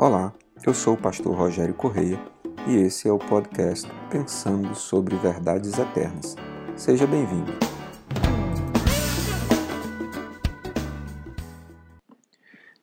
Olá, 0.00 0.32
eu 0.64 0.72
sou 0.72 0.94
o 0.94 0.96
pastor 0.96 1.34
Rogério 1.34 1.74
Correia 1.74 2.20
e 2.68 2.76
esse 2.76 3.08
é 3.08 3.12
o 3.12 3.18
podcast 3.18 3.90
Pensando 4.08 4.72
sobre 4.76 5.16
Verdades 5.16 5.76
Eternas. 5.76 6.36
Seja 6.76 7.04
bem-vindo. 7.04 7.50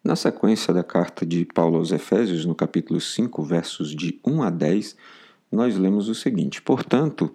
Na 0.04 0.17
sequência 0.17 0.73
da 0.73 0.83
carta 0.83 1.25
de 1.25 1.46
Paulo 1.46 1.78
aos 1.78 1.93
Efésios, 1.93 2.43
no 2.43 2.54
capítulo 2.54 3.00
5, 3.00 3.41
versos 3.43 3.95
de 3.95 4.20
1 4.27 4.43
a 4.43 4.50
10, 4.50 4.97
nós 5.50 5.77
lemos 5.77 6.09
o 6.09 6.13
seguinte: 6.13 6.61
Portanto, 6.61 7.34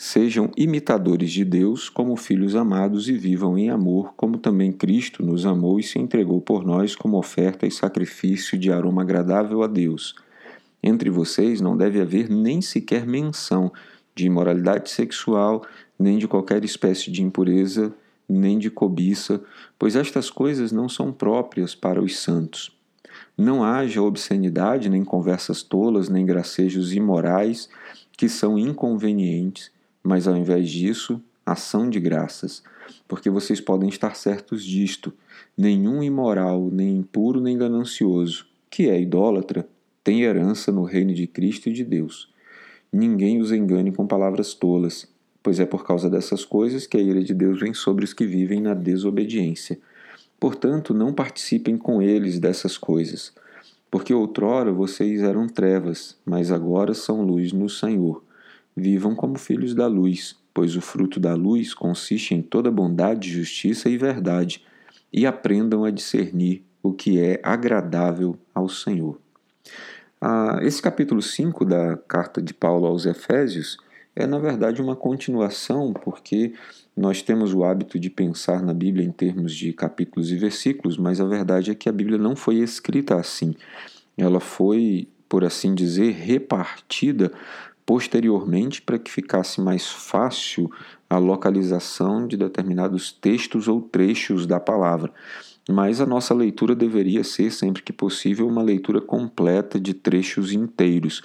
Sejam 0.00 0.48
imitadores 0.56 1.32
de 1.32 1.44
Deus 1.44 1.88
como 1.88 2.14
filhos 2.14 2.54
amados 2.54 3.08
e 3.08 3.14
vivam 3.14 3.58
em 3.58 3.68
amor, 3.68 4.14
como 4.16 4.38
também 4.38 4.70
Cristo 4.70 5.24
nos 5.24 5.44
amou 5.44 5.80
e 5.80 5.82
se 5.82 5.98
entregou 5.98 6.40
por 6.40 6.64
nós 6.64 6.94
como 6.94 7.18
oferta 7.18 7.66
e 7.66 7.70
sacrifício 7.72 8.56
de 8.56 8.70
aroma 8.70 9.02
agradável 9.02 9.60
a 9.60 9.66
Deus. 9.66 10.14
Entre 10.80 11.10
vocês 11.10 11.60
não 11.60 11.76
deve 11.76 12.00
haver 12.00 12.30
nem 12.30 12.62
sequer 12.62 13.04
menção 13.04 13.72
de 14.14 14.26
imoralidade 14.26 14.88
sexual, 14.88 15.66
nem 15.98 16.16
de 16.16 16.28
qualquer 16.28 16.64
espécie 16.64 17.10
de 17.10 17.24
impureza, 17.24 17.92
nem 18.28 18.56
de 18.56 18.70
cobiça, 18.70 19.42
pois 19.76 19.96
estas 19.96 20.30
coisas 20.30 20.70
não 20.70 20.88
são 20.88 21.12
próprias 21.12 21.74
para 21.74 22.00
os 22.00 22.18
santos. 22.20 22.70
Não 23.36 23.64
haja 23.64 24.00
obscenidade, 24.00 24.88
nem 24.88 25.02
conversas 25.02 25.60
tolas, 25.60 26.08
nem 26.08 26.24
gracejos 26.24 26.94
imorais, 26.94 27.68
que 28.16 28.28
são 28.28 28.56
inconvenientes 28.56 29.76
mas 30.08 30.26
ao 30.26 30.34
invés 30.34 30.70
disso, 30.70 31.22
ação 31.44 31.90
de 31.90 32.00
graças, 32.00 32.62
porque 33.06 33.28
vocês 33.28 33.60
podem 33.60 33.90
estar 33.90 34.16
certos 34.16 34.64
disto: 34.64 35.12
nenhum 35.54 36.02
imoral, 36.02 36.70
nem 36.72 36.96
impuro, 36.96 37.42
nem 37.42 37.58
ganancioso, 37.58 38.46
que 38.70 38.88
é 38.88 38.98
idólatra, 38.98 39.68
tem 40.02 40.22
herança 40.22 40.72
no 40.72 40.82
reino 40.82 41.12
de 41.12 41.26
Cristo 41.26 41.68
e 41.68 41.74
de 41.74 41.84
Deus. 41.84 42.32
Ninguém 42.90 43.38
os 43.38 43.52
engane 43.52 43.92
com 43.92 44.06
palavras 44.06 44.54
tolas, 44.54 45.06
pois 45.42 45.60
é 45.60 45.66
por 45.66 45.84
causa 45.84 46.08
dessas 46.08 46.42
coisas 46.42 46.86
que 46.86 46.96
a 46.96 47.00
ira 47.00 47.22
de 47.22 47.34
Deus 47.34 47.60
vem 47.60 47.74
sobre 47.74 48.06
os 48.06 48.14
que 48.14 48.24
vivem 48.24 48.62
na 48.62 48.72
desobediência. 48.72 49.78
Portanto, 50.40 50.94
não 50.94 51.12
participem 51.12 51.76
com 51.76 52.00
eles 52.00 52.38
dessas 52.38 52.78
coisas, 52.78 53.30
porque 53.90 54.14
outrora 54.14 54.72
vocês 54.72 55.20
eram 55.20 55.46
trevas, 55.46 56.16
mas 56.24 56.50
agora 56.50 56.94
são 56.94 57.20
luz 57.20 57.52
no 57.52 57.68
Senhor. 57.68 58.26
Vivam 58.78 59.14
como 59.14 59.36
filhos 59.36 59.74
da 59.74 59.86
luz, 59.86 60.36
pois 60.54 60.76
o 60.76 60.80
fruto 60.80 61.18
da 61.18 61.34
luz 61.34 61.74
consiste 61.74 62.34
em 62.34 62.40
toda 62.40 62.70
bondade, 62.70 63.30
justiça 63.30 63.88
e 63.88 63.98
verdade, 63.98 64.64
e 65.12 65.26
aprendam 65.26 65.84
a 65.84 65.90
discernir 65.90 66.64
o 66.82 66.92
que 66.92 67.20
é 67.20 67.40
agradável 67.42 68.38
ao 68.54 68.68
Senhor. 68.68 69.18
Ah, 70.20 70.60
esse 70.62 70.80
capítulo 70.80 71.20
5 71.20 71.64
da 71.64 71.96
carta 71.96 72.40
de 72.40 72.54
Paulo 72.54 72.86
aos 72.86 73.04
Efésios 73.04 73.78
é, 74.18 74.26
na 74.26 74.40
verdade, 74.40 74.82
uma 74.82 74.96
continuação, 74.96 75.92
porque 75.92 76.52
nós 76.96 77.22
temos 77.22 77.54
o 77.54 77.62
hábito 77.62 78.00
de 78.00 78.10
pensar 78.10 78.60
na 78.64 78.74
Bíblia 78.74 79.06
em 79.06 79.12
termos 79.12 79.54
de 79.54 79.72
capítulos 79.72 80.32
e 80.32 80.36
versículos, 80.36 80.98
mas 80.98 81.20
a 81.20 81.24
verdade 81.24 81.70
é 81.70 81.74
que 81.74 81.88
a 81.88 81.92
Bíblia 81.92 82.18
não 82.18 82.34
foi 82.34 82.56
escrita 82.56 83.14
assim. 83.14 83.54
Ela 84.16 84.40
foi, 84.40 85.06
por 85.28 85.44
assim 85.44 85.72
dizer, 85.72 86.14
repartida 86.14 87.30
posteriormente 87.88 88.82
para 88.82 88.98
que 88.98 89.10
ficasse 89.10 89.62
mais 89.62 89.90
fácil 89.90 90.70
a 91.08 91.16
localização 91.16 92.28
de 92.28 92.36
determinados 92.36 93.10
textos 93.10 93.66
ou 93.66 93.80
trechos 93.80 94.46
da 94.46 94.60
palavra. 94.60 95.10
Mas 95.66 95.98
a 95.98 96.04
nossa 96.04 96.34
leitura 96.34 96.74
deveria 96.74 97.24
ser, 97.24 97.50
sempre 97.50 97.82
que 97.82 97.90
possível, 97.90 98.46
uma 98.46 98.60
leitura 98.60 99.00
completa 99.00 99.80
de 99.80 99.94
trechos 99.94 100.52
inteiros. 100.52 101.22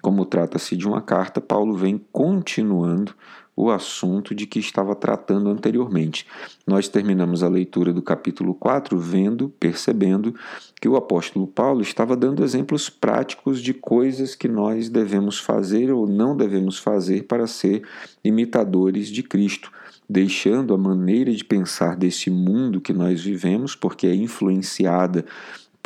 Como 0.00 0.24
trata-se 0.24 0.74
de 0.74 0.88
uma 0.88 1.02
carta, 1.02 1.38
Paulo 1.38 1.74
vem 1.74 2.00
continuando 2.10 3.14
o 3.56 3.70
assunto 3.70 4.34
de 4.34 4.46
que 4.46 4.58
estava 4.58 4.94
tratando 4.94 5.48
anteriormente. 5.48 6.26
Nós 6.66 6.88
terminamos 6.88 7.42
a 7.42 7.48
leitura 7.48 7.92
do 7.92 8.02
capítulo 8.02 8.54
4 8.54 8.98
vendo, 8.98 9.48
percebendo 9.58 10.34
que 10.78 10.88
o 10.88 10.94
apóstolo 10.94 11.46
Paulo 11.46 11.80
estava 11.80 12.14
dando 12.14 12.44
exemplos 12.44 12.90
práticos 12.90 13.62
de 13.62 13.72
coisas 13.72 14.34
que 14.34 14.46
nós 14.46 14.90
devemos 14.90 15.38
fazer 15.38 15.90
ou 15.90 16.06
não 16.06 16.36
devemos 16.36 16.78
fazer 16.78 17.24
para 17.24 17.46
ser 17.46 17.82
imitadores 18.22 19.08
de 19.08 19.22
Cristo, 19.22 19.72
deixando 20.08 20.74
a 20.74 20.78
maneira 20.78 21.32
de 21.32 21.44
pensar 21.44 21.96
desse 21.96 22.30
mundo 22.30 22.80
que 22.80 22.92
nós 22.92 23.22
vivemos, 23.22 23.74
porque 23.74 24.06
é 24.06 24.14
influenciada 24.14 25.24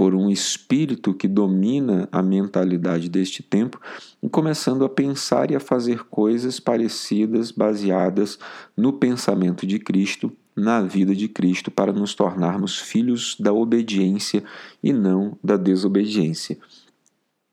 por 0.00 0.14
um 0.14 0.30
espírito 0.30 1.12
que 1.12 1.28
domina 1.28 2.08
a 2.10 2.22
mentalidade 2.22 3.06
deste 3.06 3.42
tempo 3.42 3.78
e 4.22 4.30
começando 4.30 4.82
a 4.82 4.88
pensar 4.88 5.50
e 5.50 5.54
a 5.54 5.60
fazer 5.60 6.04
coisas 6.04 6.58
parecidas, 6.58 7.50
baseadas 7.50 8.38
no 8.74 8.94
pensamento 8.94 9.66
de 9.66 9.78
Cristo, 9.78 10.32
na 10.56 10.80
vida 10.80 11.14
de 11.14 11.28
Cristo, 11.28 11.70
para 11.70 11.92
nos 11.92 12.14
tornarmos 12.14 12.78
filhos 12.78 13.36
da 13.38 13.52
obediência 13.52 14.42
e 14.82 14.90
não 14.90 15.36
da 15.44 15.58
desobediência. 15.58 16.56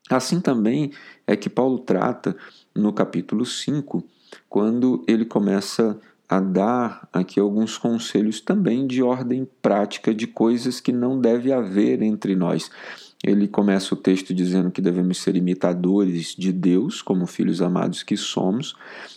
Assim 0.08 0.40
também 0.40 0.92
é 1.26 1.36
que 1.36 1.50
Paulo 1.50 1.78
trata 1.80 2.34
no 2.74 2.94
capítulo 2.94 3.44
5, 3.44 4.02
quando 4.48 5.04
ele 5.06 5.26
começa 5.26 6.00
a 6.28 6.40
dar 6.40 7.08
aqui 7.12 7.40
alguns 7.40 7.78
conselhos 7.78 8.40
também 8.40 8.86
de 8.86 9.02
ordem 9.02 9.48
prática 9.62 10.14
de 10.14 10.26
coisas 10.26 10.78
que 10.78 10.92
não 10.92 11.18
deve 11.18 11.52
haver 11.52 12.02
entre 12.02 12.36
nós. 12.36 12.70
Ele 13.24 13.48
começa 13.48 13.94
o 13.94 13.96
texto 13.96 14.34
dizendo 14.34 14.70
que 14.70 14.80
devemos 14.80 15.18
ser 15.18 15.34
imitadores 15.34 16.36
de 16.36 16.52
Deus, 16.52 17.02
como 17.02 17.26
filhos 17.26 17.62
amados 17.62 18.02
que 18.02 18.16
somos, 18.16 18.76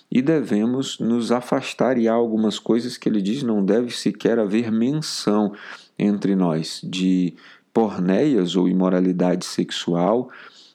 e 0.10 0.22
devemos 0.22 1.00
nos 1.00 1.32
afastar, 1.32 1.98
e 1.98 2.08
há 2.08 2.14
algumas 2.14 2.58
coisas 2.58 2.98
que 2.98 3.08
ele 3.08 3.22
diz 3.22 3.44
não 3.44 3.64
deve 3.64 3.92
sequer 3.92 4.40
haver 4.40 4.72
menção 4.72 5.54
entre 6.00 6.36
nós 6.36 6.82
de 6.84 7.36
porneias 7.74 8.56
ou 8.56 8.68
imoralidade 8.68 9.46
sexual, 9.46 10.30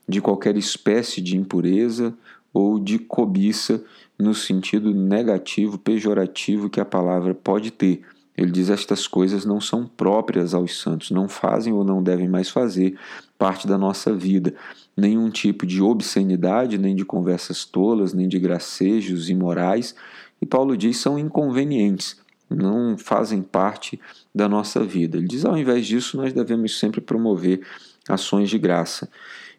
de 0.08 0.20
qualquer 0.20 0.56
espécie 0.56 1.20
de 1.20 1.36
impureza 1.36 2.14
ou 2.56 2.78
de 2.78 2.98
cobiça 2.98 3.84
no 4.18 4.34
sentido 4.34 4.94
negativo, 4.94 5.76
pejorativo 5.76 6.70
que 6.70 6.80
a 6.80 6.86
palavra 6.86 7.34
pode 7.34 7.70
ter. 7.70 8.00
Ele 8.34 8.50
diz: 8.50 8.70
estas 8.70 9.06
coisas 9.06 9.44
não 9.44 9.60
são 9.60 9.86
próprias 9.86 10.54
aos 10.54 10.80
santos, 10.80 11.10
não 11.10 11.28
fazem 11.28 11.74
ou 11.74 11.84
não 11.84 12.02
devem 12.02 12.26
mais 12.26 12.48
fazer 12.48 12.98
parte 13.36 13.66
da 13.66 13.76
nossa 13.76 14.14
vida. 14.14 14.54
Nenhum 14.96 15.28
tipo 15.28 15.66
de 15.66 15.82
obscenidade, 15.82 16.78
nem 16.78 16.96
de 16.96 17.04
conversas 17.04 17.66
tolas, 17.66 18.14
nem 18.14 18.26
de 18.26 18.38
gracejos 18.38 19.28
imorais. 19.28 19.94
E 20.40 20.46
Paulo 20.46 20.78
diz: 20.78 20.96
são 20.96 21.18
inconvenientes, 21.18 22.18
não 22.48 22.96
fazem 22.96 23.42
parte 23.42 24.00
da 24.34 24.48
nossa 24.48 24.82
vida. 24.82 25.18
Ele 25.18 25.28
diz: 25.28 25.44
ao 25.44 25.58
invés 25.58 25.86
disso, 25.86 26.16
nós 26.16 26.32
devemos 26.32 26.78
sempre 26.78 27.02
promover 27.02 27.60
ações 28.08 28.48
de 28.48 28.58
graça. 28.58 29.10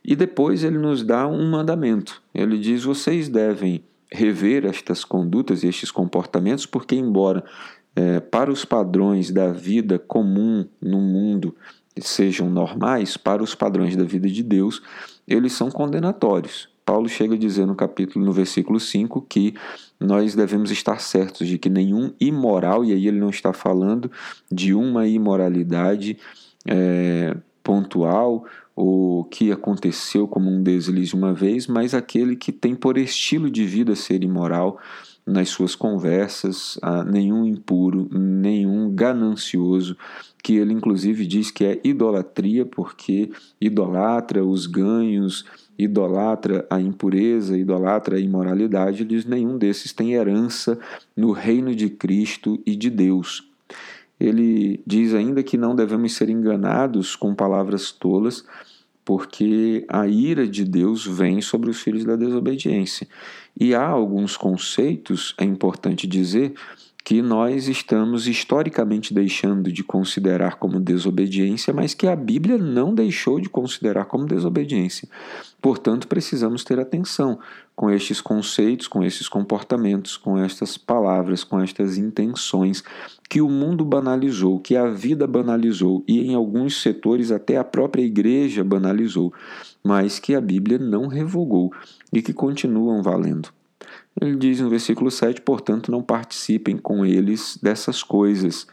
E 0.03 0.16
depois 0.16 0.64
ele 0.64 0.78
nos 0.78 1.03
dá 1.03 1.28
um 1.28 1.52
mandamento. 1.52 2.22
Ele 2.37 2.57
diz: 2.59 2.83
vocês 2.83 3.27
devem 3.27 3.83
rever 4.11 4.65
estas 4.65 5.03
condutas 5.03 5.63
e 5.63 5.67
estes 5.67 5.91
comportamentos, 5.91 6.65
porque, 6.65 6.95
embora 6.95 7.43
é, 7.95 8.19
para 8.19 8.51
os 8.51 8.63
padrões 8.63 9.31
da 9.31 9.51
vida 9.51 9.97
comum 9.97 10.65
no 10.79 11.01
mundo 11.01 11.55
sejam 11.99 12.47
normais, 12.47 13.17
para 13.17 13.41
os 13.41 13.55
padrões 13.55 13.95
da 13.95 14.03
vida 14.03 14.29
de 14.29 14.43
Deus, 14.43 14.83
eles 15.27 15.53
são 15.53 15.71
condenatórios. 15.71 16.69
Paulo 16.85 17.09
chega 17.09 17.33
a 17.33 17.37
dizer 17.37 17.65
no 17.65 17.75
capítulo, 17.75 18.23
no 18.23 18.31
versículo 18.31 18.79
5, 18.79 19.19
que 19.23 19.55
nós 19.99 20.35
devemos 20.35 20.69
estar 20.69 21.01
certos 21.01 21.47
de 21.47 21.57
que 21.57 21.69
nenhum 21.69 22.13
imoral, 22.19 22.85
e 22.85 22.93
aí 22.93 23.07
ele 23.07 23.19
não 23.19 23.31
está 23.31 23.51
falando 23.51 24.11
de 24.49 24.75
uma 24.75 25.07
imoralidade 25.07 26.17
é, 26.67 27.35
pontual 27.63 28.45
o 28.79 29.23
que 29.23 29.52
aconteceu 29.52 30.28
como 30.28 30.52
um 30.52 30.61
deslize 30.61 31.16
uma 31.16 31.34
vez, 31.34 31.66
mas 31.66 31.96
aquele 31.96 32.35
que 32.35 32.52
tem 32.52 32.75
por 32.75 32.96
estilo 32.96 33.49
de 33.49 33.66
vida 33.66 33.96
ser 33.96 34.23
imoral 34.23 34.78
nas 35.25 35.49
suas 35.49 35.73
conversas, 35.73 36.79
nenhum 37.11 37.43
impuro, 37.43 38.07
nenhum 38.11 38.93
ganancioso, 38.93 39.97
que 40.43 40.57
ele 40.57 40.73
inclusive 40.73 41.25
diz 41.25 41.49
que 41.49 41.66
é 41.66 41.81
idolatria, 41.84 42.67
porque 42.67 43.31
idolatra 43.59 44.46
os 44.46 44.67
ganhos, 44.67 45.43
idolatra 45.75 46.63
a 46.69 46.79
impureza, 46.79 47.57
idolatra 47.57 48.17
a 48.17 48.19
imoralidade, 48.19 49.03
diz 49.03 49.25
nenhum 49.25 49.57
desses 49.57 49.91
tem 49.91 50.13
herança 50.13 50.78
no 51.16 51.31
reino 51.31 51.73
de 51.73 51.90
Cristo 51.90 52.61
e 52.63 52.75
de 52.75 52.91
Deus. 52.91 53.43
Ele 54.19 54.81
diz 54.85 55.14
ainda 55.14 55.43
que 55.43 55.58
não 55.58 55.75
devemos 55.75 56.14
ser 56.14 56.29
enganados 56.29 57.16
com 57.16 57.35
palavras 57.35 57.91
tolas, 57.91 58.43
porque 59.05 59.85
a 59.87 60.08
ira 60.08 60.47
de 60.47 60.66
Deus 60.66 61.05
vem 61.05 61.41
sobre 61.41 61.69
os 61.69 61.79
filhos 61.81 62.03
da 62.03 62.16
desobediência. 62.16 63.08
E 63.59 63.73
há 63.73 63.85
alguns 63.85 64.35
conceitos, 64.35 65.34
é 65.37 65.46
importante 65.46 66.05
dizer, 66.05 66.53
que 67.07 67.21
nós 67.21 67.69
estamos 67.69 68.27
historicamente 68.27 69.13
deixando 69.13 69.71
de 69.71 69.81
considerar 69.81 70.55
como 70.55 70.77
desobediência, 70.77 71.73
mas 71.73 71.93
que 71.93 72.05
a 72.05 72.13
Bíblia 72.13 72.57
não 72.57 72.93
deixou 72.93 73.39
de 73.39 73.47
considerar 73.47 74.03
como 74.03 74.25
desobediência. 74.25 75.07
Portanto, 75.61 76.05
precisamos 76.05 76.65
ter 76.65 76.77
atenção 76.81 77.39
com 77.77 77.89
estes 77.89 78.19
conceitos, 78.19 78.89
com 78.89 79.01
esses 79.05 79.29
comportamentos, 79.29 80.17
com 80.17 80.37
estas 80.37 80.77
palavras, 80.77 81.45
com 81.45 81.61
estas 81.61 81.97
intenções 81.97 82.83
que 83.29 83.39
o 83.39 83.47
mundo 83.47 83.85
banalizou, 83.85 84.59
que 84.59 84.75
a 84.75 84.89
vida 84.89 85.25
banalizou 85.25 86.03
e 86.05 86.27
em 86.27 86.35
alguns 86.35 86.81
setores 86.81 87.31
até 87.31 87.55
a 87.55 87.63
própria 87.63 88.03
igreja 88.03 88.65
banalizou, 88.65 89.31
mas 89.81 90.19
que 90.19 90.35
a 90.35 90.41
Bíblia 90.41 90.77
não 90.77 91.07
revogou 91.07 91.71
e 92.11 92.21
que 92.21 92.33
continuam 92.33 93.01
valendo. 93.01 93.56
Ele 94.20 94.35
diz 94.35 94.59
no 94.59 94.70
versículo 94.70 95.11
7: 95.11 95.41
portanto, 95.41 95.91
não 95.91 96.02
participem 96.02 96.78
com 96.78 97.05
eles 97.05 97.58
dessas 97.61 98.02
coisas, 98.02 98.67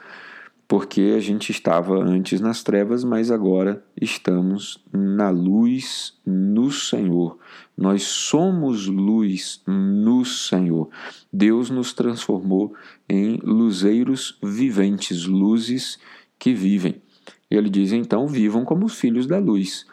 porque 0.66 1.14
a 1.16 1.20
gente 1.20 1.50
estava 1.50 2.02
antes 2.02 2.40
nas 2.40 2.62
trevas, 2.62 3.04
mas 3.04 3.30
agora 3.30 3.84
estamos 4.00 4.82
na 4.92 5.30
luz 5.30 6.18
no 6.24 6.70
Senhor. 6.70 7.38
Nós 7.76 8.04
somos 8.04 8.86
luz 8.86 9.62
no 9.66 10.24
Senhor. 10.24 10.88
Deus 11.32 11.70
nos 11.70 11.92
transformou 11.92 12.74
em 13.08 13.36
luzeiros 13.42 14.38
viventes, 14.42 15.26
luzes 15.26 15.98
que 16.38 16.54
vivem. 16.54 17.02
Ele 17.50 17.68
diz 17.68 17.92
então: 17.92 18.26
vivam 18.26 18.64
como 18.64 18.88
filhos 18.88 19.26
da 19.26 19.38
luz 19.38 19.86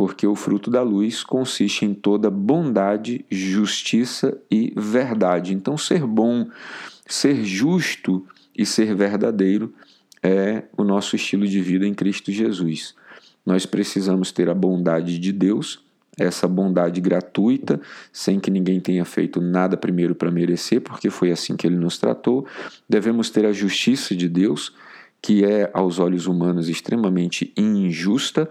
porque 0.00 0.26
o 0.26 0.34
fruto 0.34 0.70
da 0.70 0.80
luz 0.80 1.22
consiste 1.22 1.84
em 1.84 1.92
toda 1.92 2.30
bondade, 2.30 3.22
justiça 3.30 4.40
e 4.50 4.72
verdade. 4.74 5.52
Então, 5.52 5.76
ser 5.76 6.06
bom, 6.06 6.48
ser 7.06 7.44
justo 7.44 8.26
e 8.56 8.64
ser 8.64 8.94
verdadeiro 8.94 9.74
é 10.22 10.62
o 10.74 10.84
nosso 10.84 11.16
estilo 11.16 11.46
de 11.46 11.60
vida 11.60 11.86
em 11.86 11.92
Cristo 11.92 12.32
Jesus. 12.32 12.94
Nós 13.44 13.66
precisamos 13.66 14.32
ter 14.32 14.48
a 14.48 14.54
bondade 14.54 15.18
de 15.18 15.32
Deus, 15.34 15.84
essa 16.18 16.48
bondade 16.48 16.98
gratuita, 16.98 17.78
sem 18.10 18.40
que 18.40 18.50
ninguém 18.50 18.80
tenha 18.80 19.04
feito 19.04 19.38
nada 19.38 19.76
primeiro 19.76 20.14
para 20.14 20.30
merecer, 20.30 20.80
porque 20.80 21.10
foi 21.10 21.30
assim 21.30 21.54
que 21.56 21.66
ele 21.66 21.76
nos 21.76 21.98
tratou. 21.98 22.46
Devemos 22.88 23.28
ter 23.28 23.44
a 23.44 23.52
justiça 23.52 24.16
de 24.16 24.30
Deus, 24.30 24.72
que 25.20 25.44
é 25.44 25.70
aos 25.74 25.98
olhos 25.98 26.26
humanos 26.26 26.70
extremamente 26.70 27.52
injusta, 27.54 28.48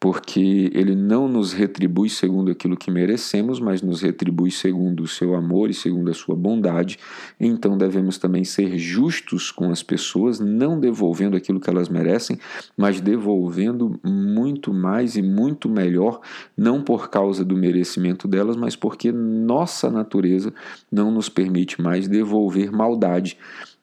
porque 0.00 0.70
ele 0.72 0.96
não 0.96 1.28
nos 1.28 1.52
retribui 1.52 2.08
segundo 2.08 2.50
aquilo 2.50 2.74
que 2.74 2.90
merecemos, 2.90 3.60
mas 3.60 3.82
nos 3.82 4.00
retribui 4.00 4.50
segundo 4.50 5.02
o 5.02 5.06
seu 5.06 5.34
amor 5.34 5.68
e 5.68 5.74
segundo 5.74 6.10
a 6.10 6.14
sua 6.14 6.34
bondade. 6.34 6.98
Então 7.38 7.76
devemos 7.76 8.16
também 8.16 8.42
ser 8.42 8.78
justos 8.78 9.50
com 9.50 9.70
as 9.70 9.82
pessoas, 9.82 10.40
não 10.40 10.80
devolvendo 10.80 11.36
aquilo 11.36 11.60
que 11.60 11.68
elas 11.68 11.90
merecem, 11.90 12.38
mas 12.74 12.98
devolvendo 12.98 14.00
muito 14.02 14.72
mais 14.72 15.16
e 15.16 15.22
muito 15.22 15.68
melhor, 15.68 16.22
não 16.56 16.82
por 16.82 17.10
causa 17.10 17.44
do 17.44 17.54
merecimento 17.54 18.26
delas, 18.26 18.56
mas 18.56 18.74
porque 18.74 19.12
nossa 19.12 19.90
natureza 19.90 20.50
não 20.90 21.10
nos 21.10 21.28
permite 21.28 21.78
mais 21.78 22.08
devolver 22.08 22.72
maldade 22.72 23.36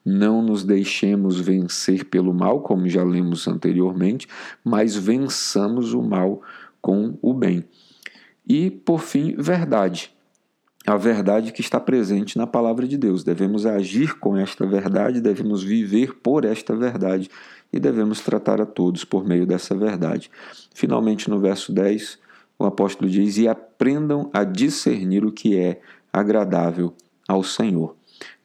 não 0.08 0.40
nos 0.40 0.64
deixemos 0.64 1.38
vencer 1.38 2.04
pelo 2.06 2.32
mal, 2.32 2.62
como 2.62 2.88
já 2.88 3.04
lemos 3.04 3.46
anteriormente, 3.46 4.26
mas 4.64 4.96
vençamos 4.96 5.92
o 5.92 6.02
mal 6.02 6.40
com 6.80 7.18
o 7.20 7.34
bem. 7.34 7.64
E, 8.48 8.70
por 8.70 9.00
fim, 9.00 9.34
verdade. 9.36 10.10
A 10.86 10.96
verdade 10.96 11.52
que 11.52 11.60
está 11.60 11.78
presente 11.78 12.38
na 12.38 12.46
palavra 12.46 12.88
de 12.88 12.96
Deus. 12.96 13.22
Devemos 13.22 13.66
agir 13.66 14.18
com 14.18 14.36
esta 14.38 14.66
verdade, 14.66 15.20
devemos 15.20 15.62
viver 15.62 16.14
por 16.14 16.46
esta 16.46 16.74
verdade 16.74 17.28
e 17.70 17.78
devemos 17.78 18.20
tratar 18.20 18.58
a 18.62 18.64
todos 18.64 19.04
por 19.04 19.26
meio 19.26 19.46
dessa 19.46 19.74
verdade. 19.74 20.30
Finalmente, 20.72 21.28
no 21.28 21.38
verso 21.38 21.72
10, 21.72 22.18
o 22.58 22.64
apóstolo 22.64 23.10
diz: 23.10 23.36
E 23.36 23.46
aprendam 23.46 24.30
a 24.32 24.44
discernir 24.44 25.26
o 25.26 25.32
que 25.32 25.58
é 25.58 25.82
agradável 26.10 26.94
ao 27.28 27.44
Senhor. 27.44 27.97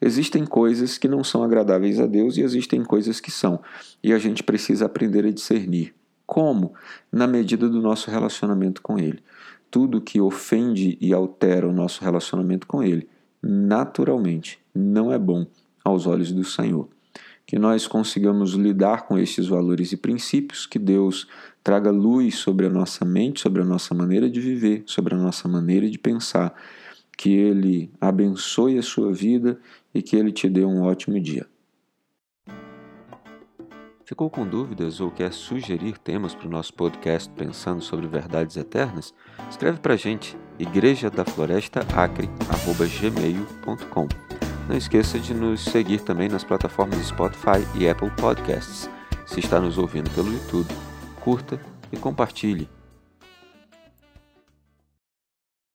Existem 0.04 0.44
coisas 0.44 0.98
que 0.98 1.08
não 1.08 1.24
são 1.24 1.42
agradáveis 1.42 1.98
a 1.98 2.04
Deus 2.04 2.36
e 2.36 2.42
existem 2.42 2.84
coisas 2.84 3.20
que 3.20 3.30
são. 3.30 3.58
E 4.02 4.12
a 4.12 4.18
gente 4.18 4.42
precisa 4.42 4.84
aprender 4.84 5.24
a 5.24 5.30
discernir. 5.30 5.94
Como? 6.26 6.74
Na 7.10 7.26
medida 7.26 7.70
do 7.70 7.80
nosso 7.80 8.10
relacionamento 8.10 8.82
com 8.82 8.98
Ele. 8.98 9.20
Tudo 9.70 10.02
que 10.02 10.20
ofende 10.20 10.98
e 11.00 11.14
altera 11.14 11.66
o 11.66 11.72
nosso 11.72 12.04
relacionamento 12.04 12.66
com 12.66 12.82
Ele, 12.82 13.08
naturalmente, 13.42 14.58
não 14.74 15.10
é 15.10 15.18
bom 15.18 15.46
aos 15.82 16.06
olhos 16.06 16.30
do 16.32 16.44
Senhor. 16.44 16.86
Que 17.46 17.58
nós 17.58 17.86
consigamos 17.86 18.52
lidar 18.52 19.06
com 19.06 19.18
estes 19.18 19.46
valores 19.46 19.90
e 19.92 19.96
princípios, 19.96 20.66
que 20.66 20.78
Deus 20.78 21.26
traga 21.62 21.90
luz 21.90 22.34
sobre 22.34 22.66
a 22.66 22.70
nossa 22.70 23.06
mente, 23.06 23.40
sobre 23.40 23.62
a 23.62 23.64
nossa 23.64 23.94
maneira 23.94 24.28
de 24.28 24.38
viver, 24.38 24.82
sobre 24.84 25.14
a 25.14 25.18
nossa 25.18 25.48
maneira 25.48 25.88
de 25.88 25.98
pensar 25.98 26.54
que 27.16 27.32
Ele 27.32 27.90
abençoe 28.00 28.78
a 28.78 28.82
sua 28.82 29.12
vida 29.12 29.58
e 29.94 30.02
que 30.02 30.16
Ele 30.16 30.32
te 30.32 30.48
dê 30.48 30.64
um 30.64 30.82
ótimo 30.82 31.18
dia. 31.20 31.46
Ficou 34.04 34.28
com 34.28 34.46
dúvidas 34.46 35.00
ou 35.00 35.10
quer 35.10 35.32
sugerir 35.32 35.96
temas 35.96 36.34
para 36.34 36.46
o 36.46 36.50
nosso 36.50 36.74
podcast 36.74 37.30
Pensando 37.30 37.80
sobre 37.80 38.06
Verdades 38.06 38.54
Eternas? 38.56 39.14
Escreve 39.48 39.78
para 39.78 39.94
a 39.94 39.96
gente, 39.96 40.36
igreja 40.58 41.08
da 41.08 41.24
floresta 41.24 41.80
acre, 41.96 42.28
gmail.com. 43.00 44.06
Não 44.68 44.76
esqueça 44.76 45.18
de 45.18 45.32
nos 45.32 45.64
seguir 45.64 46.00
também 46.02 46.28
nas 46.28 46.44
plataformas 46.44 46.98
Spotify 47.06 47.66
e 47.78 47.88
Apple 47.88 48.10
Podcasts. 48.10 48.90
Se 49.24 49.40
está 49.40 49.58
nos 49.58 49.78
ouvindo 49.78 50.10
pelo 50.10 50.30
YouTube, 50.30 50.68
curta 51.20 51.58
e 51.90 51.96
compartilhe. 51.96 52.68